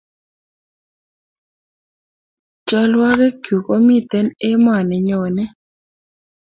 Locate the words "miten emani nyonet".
3.85-5.51